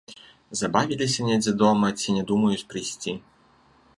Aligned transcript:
Забавіліся 0.61 1.25
недзе 1.27 1.53
дома 1.63 1.87
ці 2.03 2.17
не 2.17 2.23
думаюць 2.33 2.67
прыйсці. 2.71 3.11